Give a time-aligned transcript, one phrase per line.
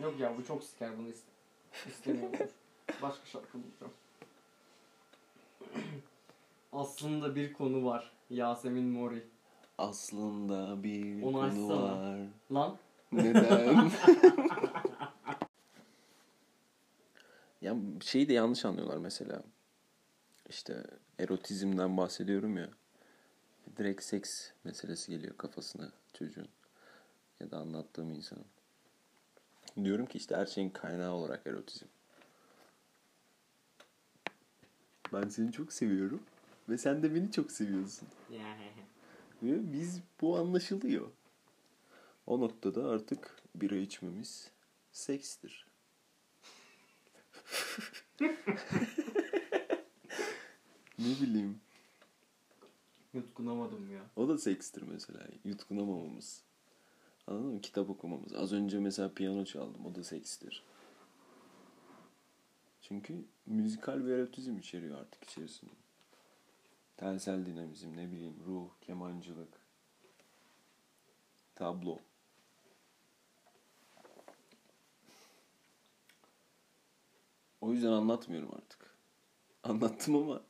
[0.00, 1.28] Yok ya bu çok siker bunu iste
[1.88, 2.38] istemiyorum.
[3.02, 3.92] Başka şarkı bulacağım.
[6.72, 8.12] Aslında bir konu var.
[8.30, 9.26] Yasemin Mori.
[9.78, 11.82] Aslında bir Onu konu açsana.
[11.82, 12.18] var.
[12.52, 12.78] Lan
[13.12, 13.90] Neden?
[17.62, 19.42] ya şeyi de yanlış anlıyorlar mesela.
[20.48, 20.84] İşte
[21.18, 22.68] erotizmden bahsediyorum ya.
[23.76, 26.48] Direkt seks meselesi geliyor kafasına çocuğun.
[27.40, 28.44] Ya da anlattığım insanın.
[29.82, 31.86] Diyorum ki işte her şeyin kaynağı olarak erotizm.
[35.12, 36.22] Ben seni çok seviyorum.
[36.68, 38.08] Ve sen de beni çok seviyorsun.
[39.42, 41.10] Ve biz bu anlaşılıyor.
[42.26, 44.50] O noktada artık bira içmemiz
[44.92, 45.66] sekstir.
[50.98, 51.60] ne bileyim.
[53.14, 54.02] yutkunamadım ya.
[54.16, 55.26] O da sekstir mesela.
[55.44, 56.42] Yutkunamamamız.
[57.26, 57.60] Anladın mı?
[57.60, 58.34] Kitap okumamız.
[58.34, 59.86] Az önce mesela piyano çaldım.
[59.86, 60.64] O da sekstir.
[62.82, 65.72] Çünkü müzikal bir erotizm içeriyor artık içerisinde.
[66.96, 69.60] Tensel dinamizm, ne bileyim, ruh, kemancılık,
[71.54, 71.98] tablo.
[77.60, 78.94] O yüzden anlatmıyorum artık.
[79.62, 80.42] Anlattım ama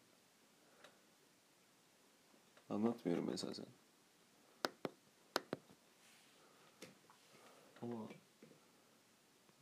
[2.70, 3.66] anlatmıyorum esasen.
[7.84, 8.08] Ama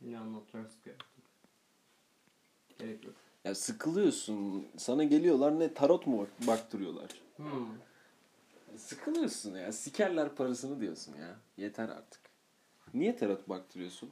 [0.01, 1.07] yine anlatacaksın ki artık.
[2.79, 3.15] Gerek yok.
[3.43, 4.67] Ya sıkılıyorsun.
[4.77, 7.09] Sana geliyorlar ne tarot mu bak- baktırıyorlar.
[7.37, 7.67] Hmm.
[8.77, 9.71] Sıkılıyorsun ya.
[9.71, 11.35] Sikerler parasını diyorsun ya.
[11.57, 12.21] Yeter artık.
[12.93, 14.09] Niye tarot baktırıyorsun?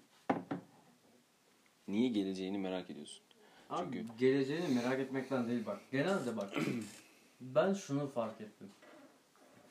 [1.88, 3.24] Niye geleceğini merak ediyorsun?
[3.70, 5.80] Abi Çünkü- geleceğini merak etmekten değil bak.
[5.92, 6.54] Genelde bak.
[7.42, 8.70] ben şunu fark ettim.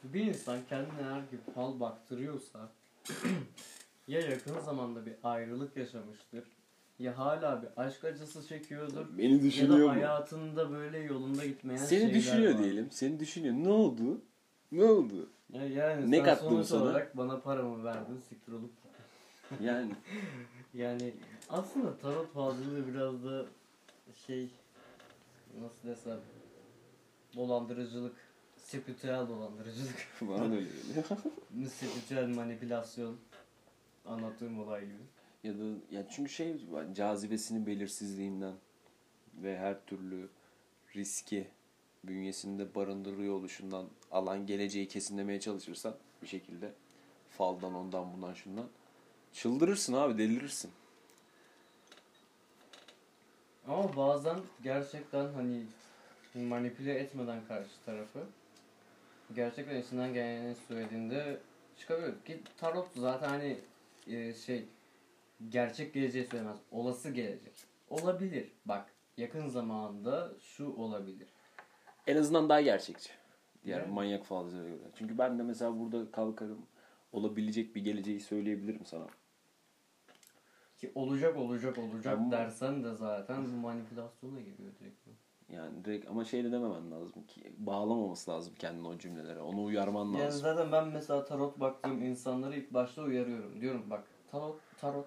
[0.04, 2.72] Bir insan kendine eğer ki fal baktırıyorsa
[4.10, 6.44] ya yakın zamanda bir ayrılık yaşamıştır
[6.98, 9.90] ya hala bir aşk acısı çekiyordur Beni ya düşünüyor da mu?
[9.90, 12.62] hayatında böyle yolunda gitmeyen Seni şeyler düşünüyor var.
[12.62, 12.90] diyelim.
[12.90, 13.54] Seni düşünüyor.
[13.54, 14.20] Ne oldu?
[14.72, 15.30] Ne oldu?
[15.52, 16.82] Ya yani Ne sen kattım sonuç sana?
[16.82, 18.72] olarak bana paramı verdin siktir olup
[19.62, 19.92] Yani
[20.74, 21.14] Yani
[21.48, 23.46] aslında tarot falcılığı biraz da
[24.26, 24.48] şey
[25.60, 26.18] nasıl desem
[27.36, 28.16] dolandırıcılık,
[28.56, 31.04] spiritüel dolandırıcılık, bana öyle geliyor.
[31.70, 33.16] spiritüel manipülasyon
[34.06, 35.02] anlattığım olay gibi.
[35.44, 38.54] ya da ya çünkü şey cazibesinin belirsizliğinden
[39.34, 40.28] ve her türlü
[40.96, 41.48] riski
[42.04, 46.72] bünyesinde barındırıyor oluşundan alan geleceği kesinlemeye çalışırsan bir şekilde
[47.30, 48.66] faldan ondan bundan şundan
[49.32, 50.70] çıldırırsın abi delirirsin.
[53.68, 55.62] Ama bazen gerçekten hani
[56.34, 58.26] manipüle etmeden karşı tarafı
[59.34, 61.40] gerçekten içinden geleni söylediğinde
[61.78, 62.24] çıkabiliyor.
[62.24, 63.58] Ki tarot zaten hani
[64.10, 64.64] e, şey
[65.48, 66.58] gerçek geleceği söylemez.
[66.70, 67.52] Olası gelecek.
[67.90, 68.52] Olabilir.
[68.64, 71.28] Bak yakın zamanda şu olabilir.
[72.06, 73.10] En azından daha gerçekçi.
[73.64, 73.92] Diğer Yani.
[73.92, 74.90] manyak falcılara göre.
[74.94, 76.66] Çünkü ben de mesela burada kalkarım
[77.12, 79.06] olabilecek bir geleceği söyleyebilirim sana.
[80.78, 85.00] Ki olacak olacak olacak Ama- dersen de zaten bu manipülasyona giriyor direkt.
[85.54, 89.40] Yani direkt ama şey de dememen lazım ki bağlamaması lazım kendini o cümlelere.
[89.40, 90.40] Onu uyarman Yani lazım.
[90.40, 93.60] zaten ben mesela tarot baktığım insanları ilk başta uyarıyorum.
[93.60, 95.06] Diyorum bak tarot tarot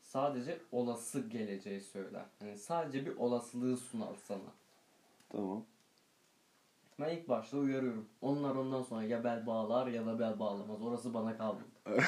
[0.00, 2.24] sadece olası geleceği söyler.
[2.40, 4.52] Yani sadece bir olasılığı sunar sana.
[5.28, 5.64] Tamam.
[7.00, 8.08] Ben ilk başta uyarıyorum.
[8.22, 10.82] Onlar ondan sonra ya bel bağlar ya da bel bağlamaz.
[10.82, 11.60] Orası bana kaldı.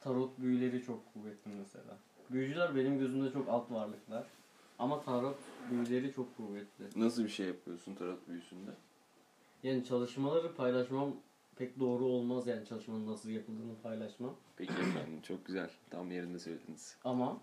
[0.00, 1.96] Tarot büyüleri çok kuvvetli mesela.
[2.30, 4.26] Büyücüler benim gözümde çok alt varlıklar.
[4.78, 5.38] Ama tarot
[5.70, 6.84] büyüleri çok kuvvetli.
[6.96, 8.70] Nasıl bir şey yapıyorsun tarot büyüsünde?
[9.62, 11.16] Yani çalışmaları paylaşmam
[11.56, 14.36] pek doğru olmaz yani çalışmanın nasıl yapıldığını paylaşmam.
[14.56, 15.70] Peki efendim çok güzel.
[15.90, 16.96] Tam yerinde söylediniz.
[17.04, 17.40] Ama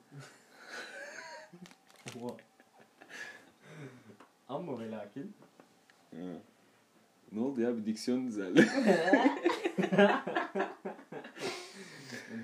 [4.50, 5.34] ama ve lakin.
[7.32, 8.70] Ne oldu ya bir diksiyon düzeldi.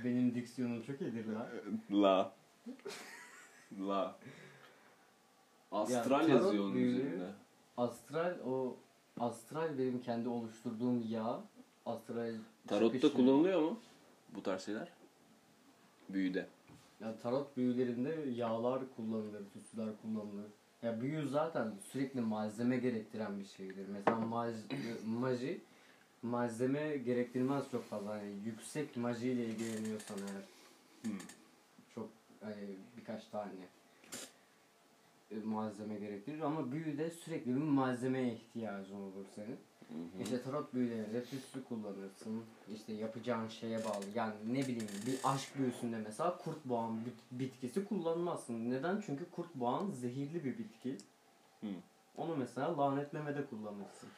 [0.03, 1.51] benim diksiyonum çok iyidir la.
[1.91, 2.33] La.
[3.79, 4.19] La.
[5.75, 7.29] Astral tarot yazıyor onun büyüğü- üzerinde.
[7.77, 8.75] Astral o
[9.19, 11.41] astral benim kendi oluşturduğum yağ.
[11.85, 12.33] Astral
[12.67, 13.13] Tarotta çıkışı.
[13.13, 13.79] kullanılıyor mu
[14.35, 14.87] bu tarz şeyler?
[16.09, 16.47] Büyüde.
[16.99, 20.51] Ya tarot büyülerinde yağlar kullanılır, tütsüler kullanılır.
[20.83, 23.85] Ya büyü zaten sürekli malzeme gerektiren bir şeydir.
[23.87, 24.55] Mesela maj,
[25.05, 25.61] maji
[26.21, 28.17] malzeme gerektirmez çok fazla.
[28.17, 30.43] Yani yüksek majiyle ilgileniyorsan eğer
[31.11, 31.19] Hmm.
[31.95, 32.09] çok
[32.41, 33.51] hani birkaç tane
[35.43, 39.57] malzeme gerektirir ama büyüde sürekli bir malzemeye ihtiyacın olur senin.
[40.21, 42.43] İşte tarot büyülerinde tütsü kullanırsın.
[42.75, 44.05] İşte yapacağın şeye bağlı.
[44.15, 48.71] Yani ne bileyim bir aşk büyüsünde mesela kurt boğan bit- bitkisi kullanmazsın.
[48.71, 49.03] Neden?
[49.05, 50.97] Çünkü kurt boğan zehirli bir bitki.
[51.61, 51.67] Hı.
[52.17, 54.09] Onu mesela lanetlemede kullanırsın.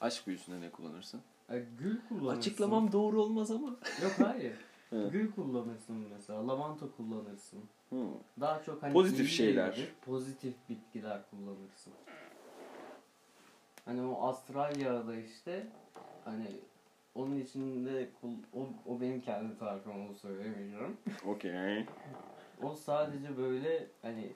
[0.00, 1.20] Aşk büyüsünde ne kullanırsın?
[1.48, 2.38] E, gül kullanırsın.
[2.40, 3.68] Açıklamam doğru olmaz ama.
[4.02, 4.52] Yok hayır.
[4.90, 6.48] Gül kullanırsın mesela.
[6.48, 7.60] Lavanta kullanırsın.
[7.90, 8.06] Hı.
[8.40, 9.72] Daha çok hani Pozitif şeyler.
[9.72, 11.92] ilgili Pozitif bitkiler kullanırsın.
[13.84, 15.66] Hani o astral yağda işte
[16.24, 16.46] hani
[17.14, 18.08] onun içinde
[18.54, 20.96] o, o benim kendi tarifim onu söylemiyorum.
[21.26, 21.86] Okey.
[22.62, 24.32] O sadece böyle hani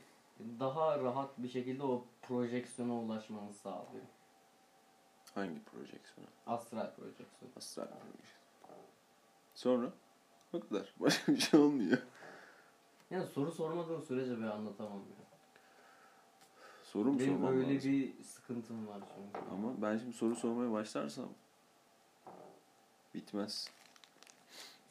[0.61, 4.05] daha rahat bir şekilde o projeksiyona ulaşmanı sağlıyor.
[5.35, 6.31] Hangi projeksiyonu?
[6.47, 7.53] Astral projeksiyon.
[7.57, 8.45] Astral projeksiyon.
[9.55, 9.93] Sonra?
[10.55, 10.95] O kadar.
[11.01, 11.99] Başka bir şey olmuyor.
[13.11, 15.25] Yani soru sormadığın sürece ben anlatamam ya.
[16.85, 17.93] Soru mu Benim sormam öyle lazım?
[17.93, 19.47] bir sıkıntım var çünkü.
[19.51, 21.29] Ama ben şimdi soru sormaya başlarsam
[23.15, 23.71] bitmez.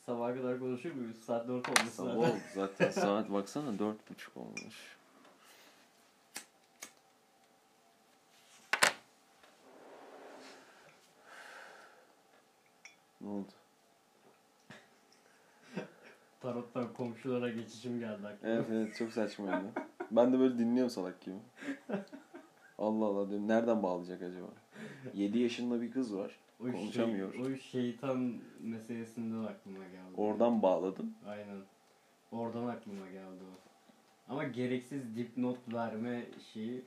[0.05, 1.17] Sabaha kadar konuşur muyuz?
[1.25, 2.29] Saat 4 olmuş Sabah zaten.
[2.31, 4.97] oldu zaten saat baksana dört buçuk olmuş.
[13.21, 13.51] Ne oldu?
[16.43, 18.53] Tarottan komşulara geçişim geldi aklıma.
[18.53, 19.65] Evet evet çok saçmaydı.
[20.11, 21.35] Ben de böyle dinliyorum salak gibi.
[22.77, 24.47] Allah Allah diyorum nereden bağlayacak acaba?
[25.13, 26.39] 7 yaşında bir kız var.
[26.59, 27.33] O konuşamıyor.
[27.33, 30.13] Şey, o şeytan meselesinden aklıma geldi.
[30.17, 31.13] Oradan bağladım.
[31.27, 31.61] Aynen.
[32.31, 33.53] Oradan aklıma geldi o.
[34.33, 36.85] Ama gereksiz dipnot verme şeyi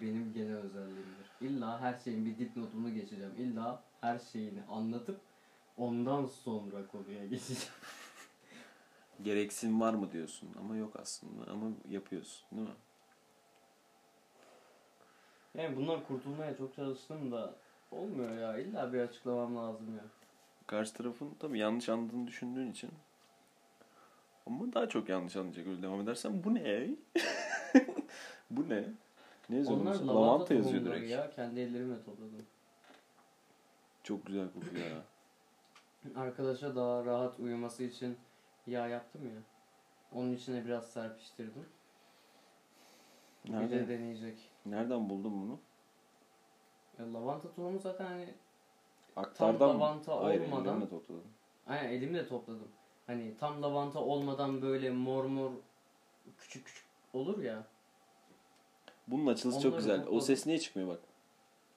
[0.00, 1.30] benim genel özelliğimdir.
[1.40, 3.32] İlla her şeyin bir dipnotunu geçeceğim.
[3.38, 5.20] İlla her şeyini anlatıp
[5.76, 7.72] ondan sonra konuya geçeceğim.
[9.22, 12.74] Gereksin var mı diyorsun ama yok aslında ama yapıyorsun değil mi?
[15.54, 17.54] Yani bundan kurtulmaya çok çalıştım da
[17.90, 18.58] olmuyor ya.
[18.58, 20.04] İlla bir açıklamam lazım ya.
[20.66, 22.90] Karşı tarafın tabii yanlış anladığını düşündüğün için
[24.46, 26.90] ama daha çok yanlış anlayacak öyle devam edersen bu ne?
[28.50, 28.84] bu ne?
[29.50, 29.80] Ne yazıyor?
[29.80, 31.10] Onlar lavanta, Lavanta yazıyor direkt.
[31.10, 31.30] ya.
[31.30, 32.46] Kendi ellerimle topladım.
[34.02, 35.02] Çok güzel kokuyor ya.
[36.22, 38.16] Arkadaşa daha rahat uyuması için
[38.66, 39.42] yağ yaptım ya.
[40.12, 41.66] Onun içine biraz serpiştirdim.
[43.44, 44.50] Bir de Nereden, deneyecek.
[44.66, 45.58] nereden buldun bunu?
[46.98, 48.34] Ya lavanta tohumu zaten hani
[49.16, 49.74] Aktardan mı?
[49.80, 51.24] lavanta Hayır, olmadan- elimle topladım.
[51.66, 52.68] aynen elimle topladım.
[53.06, 55.50] Hani tam lavanta olmadan böyle mor mor
[56.38, 57.66] küçük küçük olur ya.
[59.08, 60.00] Bunun açılışı çok Onları güzel.
[60.00, 60.20] O topladım.
[60.20, 61.00] ses niye çıkmıyor bak?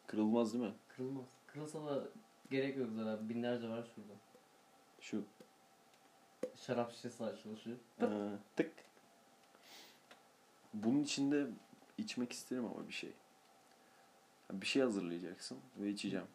[0.07, 0.73] Kırılmaz değil mi?
[0.87, 1.25] Kırılmaz.
[1.47, 2.03] Kırılsa da
[2.51, 3.29] gerek yok zaten.
[3.29, 4.13] Binlerce var şurada.
[4.99, 5.23] Şu
[6.55, 7.77] Şarap şişesi açılışı.
[8.01, 8.05] Ee,
[8.55, 8.71] tık.
[10.73, 11.47] Bunun içinde
[11.97, 13.13] içmek isterim ama bir şey.
[14.51, 16.27] Bir şey hazırlayacaksın ve içeceğim.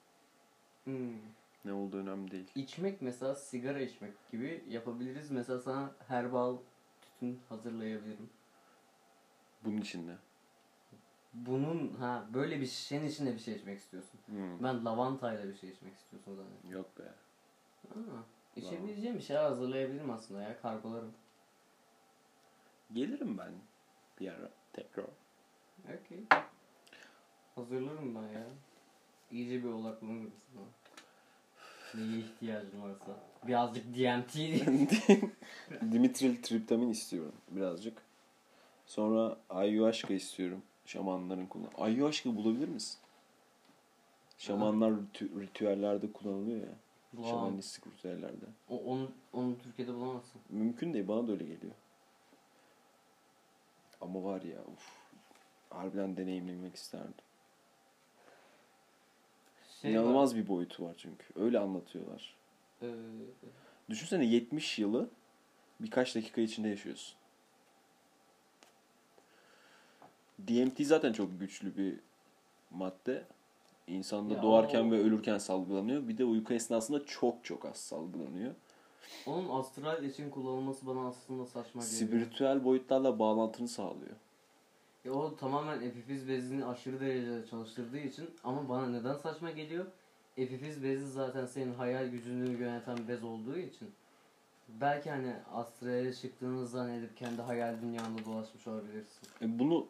[0.84, 1.18] Hmm.
[1.64, 2.50] Ne olduğu önemli değil.
[2.54, 5.30] İçmek mesela sigara içmek gibi yapabiliriz.
[5.30, 6.56] Mesela sana herbal
[7.02, 8.30] tütün hazırlayabilirim.
[9.64, 10.16] Bunun içinde.
[11.34, 14.20] Bunun ha böyle bir şişenin içinde bir şey içmek istiyorsun.
[14.26, 14.62] Hmm.
[14.62, 16.70] Ben lavantayla bir şey içmek istiyorsun zannettim.
[16.70, 17.02] Yok be.
[17.88, 18.24] Ha,
[18.56, 21.12] içebileceğim bir şeyler hazırlayabilirim aslında ya kargolarım.
[22.92, 23.52] Gelirim ben
[24.20, 25.04] bir ara tekrar.
[25.84, 26.24] Okey.
[27.54, 28.46] Hazırlarım ben ya.
[29.32, 30.64] İyice bir odaklanırım sana.
[31.94, 33.16] Neye ihtiyacın varsa.
[33.46, 34.34] Birazcık DMT
[35.92, 38.02] Dimitril triptamin istiyorum birazcık.
[38.86, 40.62] Sonra ayahuasca istiyorum.
[40.86, 41.70] Şamanların kullan.
[41.78, 42.98] Ayahuasca bulabilir misin?
[44.38, 46.74] Şamanlar ritü- ritüellerde kullanılıyor ya.
[47.12, 47.30] Bulamam.
[47.30, 48.46] Şamanistik ritüellerde.
[48.68, 50.40] O, onu, onu Türkiye'de bulamazsın.
[50.48, 51.08] Mümkün değil.
[51.08, 51.74] Bana da öyle geliyor.
[54.00, 54.88] Ama var ya uf,
[55.70, 57.14] harbiden deneyimlemek isterdim.
[59.82, 61.24] Şey İnanılmaz bir boyutu var çünkü.
[61.36, 62.34] Öyle anlatıyorlar.
[62.82, 62.94] Var, e,
[63.90, 65.10] Düşünsene 70 yılı
[65.80, 67.16] birkaç dakika içinde yaşıyorsun.
[70.48, 72.00] DMT zaten çok güçlü bir
[72.70, 73.24] madde.
[73.90, 76.08] İnsanda Ya doğarken o- ve ölürken salgılanıyor.
[76.08, 78.54] Bir de uyku esnasında çok çok az salgılanıyor.
[79.26, 82.08] onun astral için kullanılması bana aslında saçma geliyor.
[82.08, 84.16] Spiritüel boyutlarla bağlantını sağlıyor.
[85.04, 89.86] Ya o tamamen epifiz bezini aşırı derecede çalıştırdığı için ama bana neden saçma geliyor?
[90.36, 93.90] Epifiz bezi zaten senin hayal gücünü yöneten bez olduğu için.
[94.68, 99.28] Belki hani astrale çıktığını zannedip kendi hayal dünyanda dolaşmış olabilirsin.
[99.42, 99.86] E bunu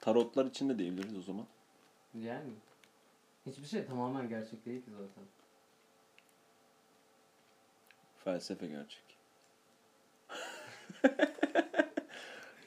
[0.00, 1.44] tarotlar için de diyebiliriz o zaman.
[2.14, 2.50] Yani
[3.46, 5.24] hiçbir şey tamamen gerçek değil ki zaten.
[8.24, 9.02] Felsefe gerçek.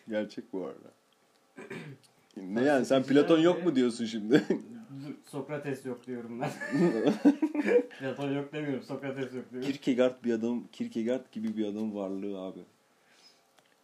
[0.09, 0.91] gerçek bu arada.
[2.37, 4.43] ne yani sen Platon yok mu diyorsun şimdi?
[5.25, 6.51] Sokrates yok diyorum ben.
[7.99, 8.83] Platon yok demiyorum.
[8.83, 9.71] Sokrates yok diyorum.
[9.71, 12.59] Kierkegaard bir adam, Kierkegaard gibi bir adam varlığı abi.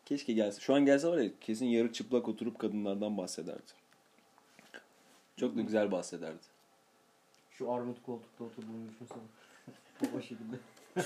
[0.05, 0.61] Keşke gelse.
[0.61, 3.71] Şu an gelse var ya kesin yarı çıplak oturup kadınlardan bahsederdi.
[5.37, 6.54] Çok da güzel bahsederdi.
[7.57, 9.23] Şu armut koltukta oturduğunu düşünsene.
[10.17, 10.59] o şekilde.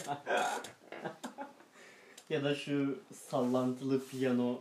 [2.30, 4.60] ya da şu sallantılı piyano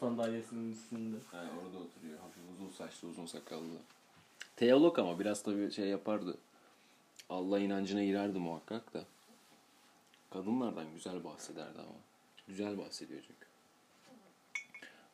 [0.00, 1.16] sandalyesinin üstünde.
[1.30, 2.18] Ha, orada oturuyor.
[2.18, 3.78] Hafif uzun saçlı, uzun sakallı.
[4.56, 6.38] Teolog ama biraz tabii şey yapardı.
[7.28, 9.04] Allah inancına girerdi muhakkak da.
[10.30, 11.98] Kadınlardan güzel bahsederdi ama.
[12.48, 13.46] Güzel bahsediyor çünkü.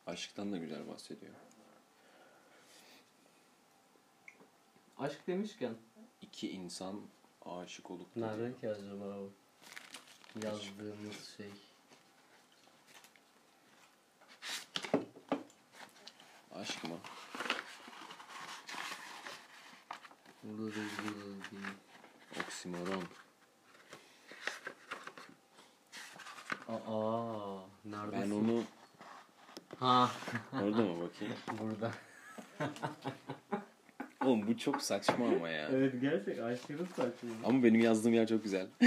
[0.07, 1.33] Aşktan da güzel bahsediyor.
[4.97, 5.73] Aşk demişken
[6.35, 7.01] İki insan
[7.45, 9.29] aşık olup da nereden ki acaba o
[10.43, 11.51] yazdığımız şey?
[16.55, 16.97] Aşk mı?
[20.43, 20.79] Burada.
[22.43, 23.03] Oksimoron.
[26.67, 28.31] Aa, neredesin?
[28.31, 28.63] Ben onu
[29.79, 30.11] Ha,
[30.53, 31.35] orada mı bakayım?
[31.59, 31.91] burada.
[34.25, 35.69] Oğlum bu çok saçma ama ya.
[35.71, 37.29] Evet gerçek aşırı saçma.
[37.43, 38.67] Ama benim yazdığım yer çok güzel.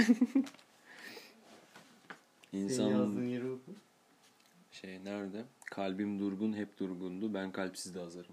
[2.51, 3.71] Senin İnsan yazdığın yeri oku.
[4.71, 5.43] şey nerede?
[5.65, 7.33] Kalbim durgun hep durgundu.
[7.33, 8.31] Ben kalpsiz de azarım.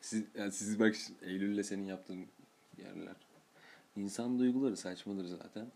[0.00, 2.26] Siz, yani siz bak Eylül'le senin yaptığın
[2.78, 3.14] yerler.
[3.96, 5.66] İnsan duyguları saçmadır zaten.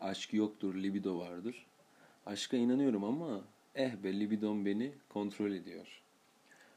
[0.00, 1.66] Aşk yoktur, libido vardır.
[2.26, 3.40] Aşka inanıyorum ama
[3.74, 6.02] eh be libidom beni kontrol ediyor.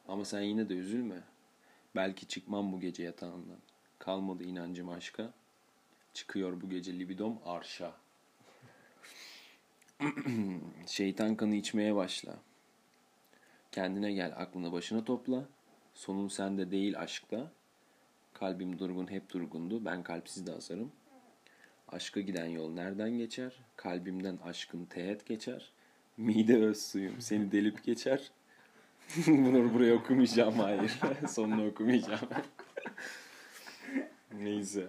[0.08, 1.22] Ama sen yine de üzülme.
[1.96, 3.60] Belki çıkmam bu gece yatağından.
[4.00, 5.34] Kalmadı inancım aşka.
[6.13, 7.96] Çıkıyor bu gece libidom arşa.
[10.88, 12.36] Şeytan kanı içmeye başla.
[13.72, 15.46] Kendine gel, aklını başına topla.
[15.93, 17.51] Sonun sende değil aşkta.
[18.34, 19.86] Kalbim durgun hep durgundu.
[19.86, 20.91] Ben kalpsiz de azarım.
[21.88, 23.60] Aşka giden yol nereden geçer?
[23.75, 25.72] Kalbimden aşkın teğet geçer.
[26.17, 28.31] Mide öz suyum seni delip geçer.
[29.28, 31.00] Bunu buraya okumayacağım hayır.
[31.28, 32.30] Sonunu okumayacağım.
[34.39, 34.88] Neyse.